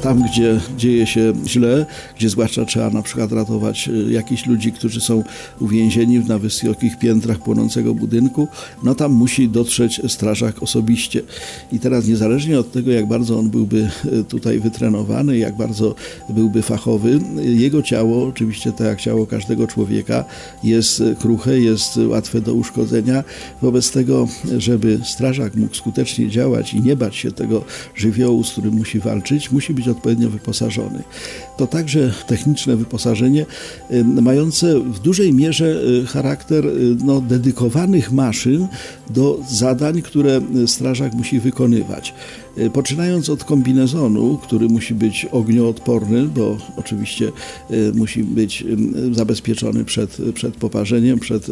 [0.00, 5.00] tam, gdzie dzieje się źle, gdzie zwłaszcza trzeba na przykład ratować y, jakichś ludzi, którzy
[5.00, 5.24] są
[5.60, 8.48] uwięzieni na wysokich piętrach płonącego budynku,
[8.82, 11.22] no tam musi dotrzeć strażak osobiście.
[11.72, 15.94] I teraz niezależnie od tego, jak bardzo on byłby y, tutaj wytrenowany, jak bardzo
[16.28, 20.24] byłby fachowy, jego ciało, oczywiście tak jak ciało każdego człowieka,
[20.64, 23.24] jest kruche, jest łatwe do uszkodzenia.
[23.62, 24.28] Wobec tego,
[24.58, 29.50] żeby strażak mógł skutecznie działać i nie bać się tego żywiołu, z którym musi walczyć,
[29.50, 31.02] musi być odpowiednio wyposażony.
[31.56, 33.46] To także techniczne wyposażenie
[34.22, 38.68] mające w dużej mierze y, charakter y, no, dedykowanych maszyn
[39.10, 42.14] do zadań, które strażak musi wykonywać.
[42.58, 47.32] Y, poczynając od kombinezonu, który musi być ognioodporny, bo oczywiście
[47.94, 48.64] musi być
[49.12, 51.46] zabezpieczony przed, przed poparzeniem, przed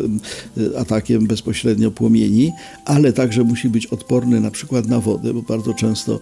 [0.79, 2.53] atakiem bezpośrednio płomieni,
[2.85, 6.21] ale także musi być odporny na przykład na wodę, bo bardzo często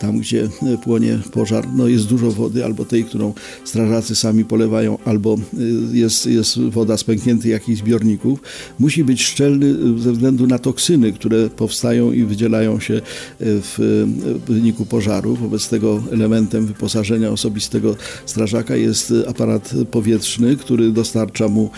[0.00, 0.48] tam, gdzie
[0.84, 6.26] płonie pożar, no jest dużo wody, albo tej, którą strażacy sami polewają, albo y, jest,
[6.26, 8.42] jest woda z pękniętych jakichś zbiorników,
[8.78, 13.00] musi być szczelny y, ze względu na toksyny, które powstają i wydzielają się y,
[13.40, 14.06] w
[14.46, 15.36] wyniku pożaru.
[15.36, 17.96] Wobec tego elementem wyposażenia osobistego
[18.26, 21.70] strażaka jest aparat powietrzny, który dostarcza mu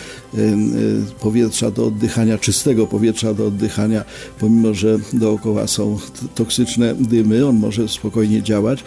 [1.20, 4.04] powietrza do oddychania, czystego powietrza do oddychania,
[4.40, 5.98] pomimo że dookoła są
[6.34, 8.84] toksyczne dymy, on może spokojnie działać.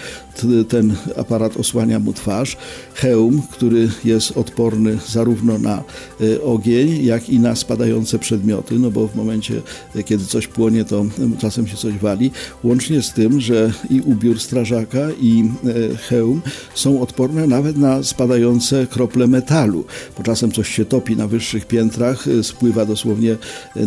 [0.82, 2.58] Ten aparat osłania mu twarz,
[2.94, 5.84] hełm, który jest odporny zarówno na
[6.22, 9.62] e, ogień, jak i na spadające przedmioty, no bo w momencie,
[9.96, 11.06] e, kiedy coś płonie, to
[11.40, 12.32] czasem się coś wali,
[12.64, 15.52] łącznie z tym, że i ubiór strażaka, i
[16.10, 16.42] hełm
[16.76, 19.86] są odporne nawet na spadające krople metalu,
[20.18, 23.38] bo czasem coś się topi na wyższych piętrach, spływa dosłownie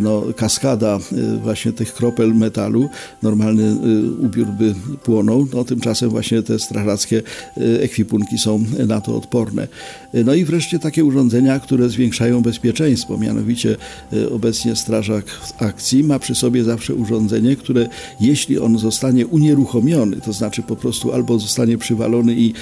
[0.00, 0.98] no, kaskada
[1.42, 2.88] właśnie tych kropel metalu,
[3.22, 3.76] normalny
[4.20, 7.22] ubiór by płonął, no tymczasem właśnie te strażaki strażackie
[7.58, 9.68] y, ekwipunki są na to odporne.
[10.14, 13.76] Y, no i wreszcie takie urządzenia, które zwiększają bezpieczeństwo, mianowicie
[14.12, 17.88] y, obecnie strażak w akcji ma przy sobie zawsze urządzenie, które
[18.20, 22.52] jeśli on zostanie unieruchomiony, to znaczy po prostu albo zostanie przywalony i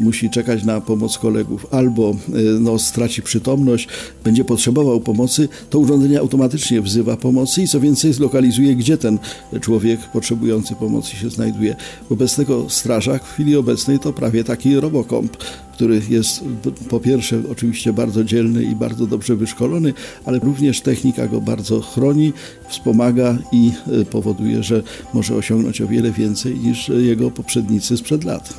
[0.00, 2.16] musi czekać na pomoc kolegów, albo
[2.60, 3.88] no, straci przytomność,
[4.24, 9.18] będzie potrzebował pomocy, to urządzenie automatycznie wzywa pomocy i co więcej zlokalizuje, gdzie ten
[9.60, 11.76] człowiek potrzebujący pomocy się znajduje.
[12.10, 15.36] Wobec tego strażak w chwili obecnej to prawie taki robokomp,
[15.72, 16.44] który jest
[16.88, 22.32] po pierwsze oczywiście bardzo dzielny i bardzo dobrze wyszkolony, ale również technika go bardzo chroni,
[22.68, 24.82] wspomaga i e, powoduje, że
[25.14, 28.54] może osiągnąć o wiele więcej niż jego poprzednicy sprzed lat.